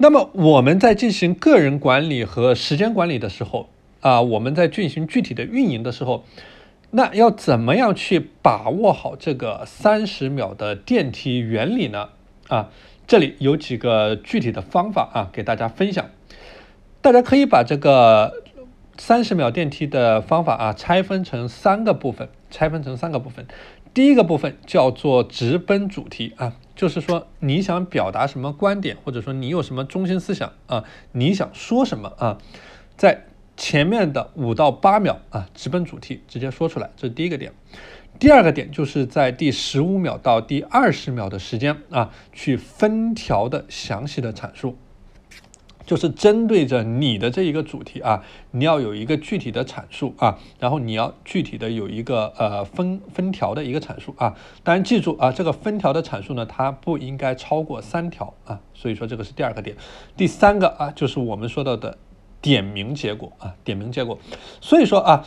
[0.00, 3.68] 那么我们在进行个人管理和时间管理的时候
[4.00, 6.24] 啊，我们在进行具体的运营的时候，
[6.92, 12.10] 那要怎么样去把握好这个三十秒的电梯原理呢？
[12.46, 12.70] 啊，
[13.08, 16.08] 这里有几个具体的方法啊，给大家分享。
[17.00, 18.44] 大家可以把这个
[18.96, 23.46] 三十秒电梯的方法啊拆分成三个部分，拆分成三个部分。
[23.94, 32.38] 第一个部分叫做直奔主题啊，就是说你想表达什么观点，或者说你有什么中心思想啊，你想说什么啊，
[32.96, 33.24] 在
[33.56, 37.52] 前面的五到八秒啊，直奔主题，直接说出来，这是第一个点。
[38.20, 44.76] 第二个点就是在第十五秒到第二十秒的时间啊，去分条的详细的阐述。
[45.88, 54.36] 就是针对着你的这一个主题啊，你要有一个具体的阐述啊，然后你要具体的有一个呃分分条的一个阐述啊。
[54.62, 58.60] 当然记住啊，这个分条的阐述呢，它不应该超过三条啊。
[58.74, 59.74] 所以说这个是第二个点。
[60.14, 61.96] 第三个啊，就是我们说到的
[62.42, 64.18] 点名结果啊，点名结果。
[64.60, 65.24] 所以说啊。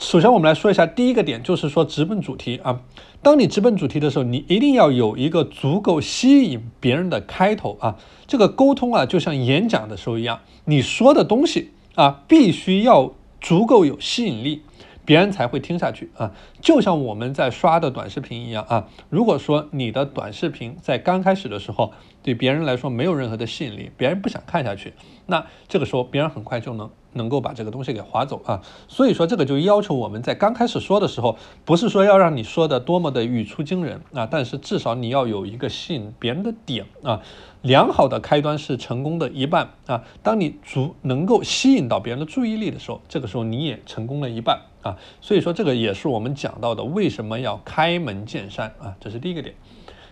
[0.00, 2.80] 首先，我们来说一下第一个点，就是说直奔主题啊。
[3.20, 7.98] 当你直奔主题的时候，你一定要有一个足够吸引别人的开头啊。
[8.26, 13.12] 这个沟通啊，就像演讲的时候一样，你说的东西啊，必须要
[13.42, 14.62] 足够有吸引力。
[15.04, 18.88] 别人才会听下去啊，就像我们在刷的短视频一样啊。
[19.10, 24.94] 如果说你的短视频在刚开始的时候对别人来说没有任何的吸引力，别人不想看下去，
[25.26, 28.62] 那这个时候别人很快就能能够把这个东西给划走啊。
[28.88, 37.20] 所以说这个就要求我们在刚开始说的时候，不是说要让你说的多么的语出惊人啊，但是至少你要有一个吸引别人的点啊。
[37.62, 40.02] 良好的开端是成功的一半啊。
[40.22, 44.96] 当你足能够吸引到别人的注意力的时候，这个时候你也成功了一半啊。
[45.20, 49.54] 所以说这个也是我们讲到的为什么要开门见山啊，这是第一个点。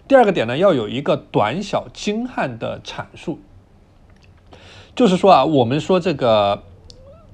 [0.07, 3.39] 第二个点呢，要有一个短小精悍的阐述，
[4.95, 6.65] 就是说啊，我们说这个。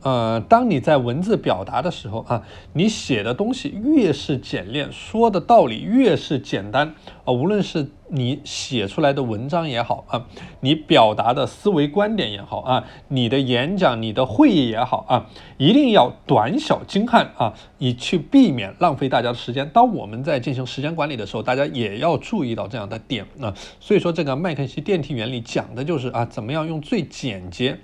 [0.04, 2.42] 呃，当你在文字表达的时候啊，
[2.74, 6.94] 你写的东西越是简练，说的道理越是简单
[7.24, 10.26] 啊，无论是你写出来的文章也好啊，
[10.60, 15.26] 你表达的思维观点也好啊，你的演讲、你的会议也好啊，
[15.58, 19.68] 一定要短小精悍啊，以去避免浪费大家的时间。
[19.70, 23.52] 当我们在进行时间管理的时候，大家也要注意到这样的点啊。
[23.80, 27.76] 所以说，这个麦肯锡电梯原理讲的就是啊，怎么样用最简洁、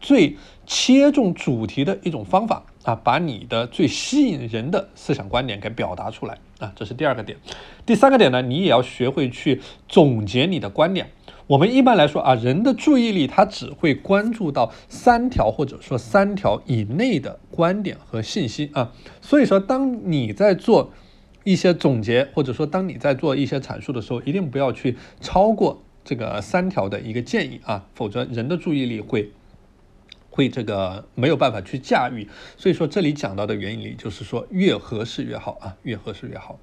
[0.00, 7.36] 最切中主题的一种方法啊，把你的最吸引人的思想观点给表达出来啊，这是第二个点。
[7.84, 11.10] 第三个点呢，你也要学会去总结你的观点。
[11.48, 18.92] 我们一般来说啊，人的注意力他只会关注到三条或者说三条以内的观点和信息啊。
[19.20, 20.92] 所以说，当你在做
[21.42, 29.32] 一些总结，或者说当你在做一些阐述的时候，一定不要去超过这个三条的一个建议啊，否则人的注意力会。
[30.32, 32.26] 会这个没有办法去驾驭，
[32.56, 36.58] 所以说这里讲到的原理就是说越合适越好啊，越合适越好。